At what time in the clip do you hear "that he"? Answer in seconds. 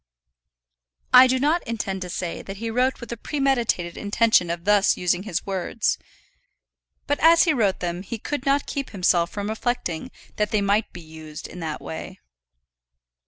2.41-2.71